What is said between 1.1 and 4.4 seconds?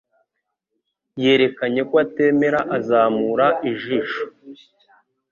Yerekanye ko atemera azamura ijisho.